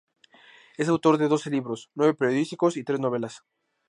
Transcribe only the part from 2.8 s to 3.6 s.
tres novelas.